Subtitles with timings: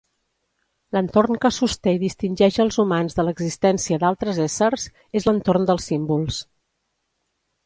[0.95, 4.87] L'entorn que sosté i distingeix els humans de l'existència d'altres éssers
[5.21, 6.41] és l'entorn dels símbols.